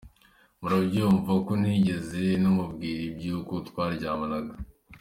[0.59, 4.53] Murabyumva ko ntigeze namubwira iby’uko twaryamanaga.